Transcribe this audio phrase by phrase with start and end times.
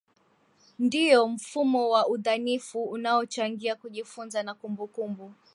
[0.79, 5.33] ndio mfumo wa udhanifu unaochangia kujifunza na kumbukumbu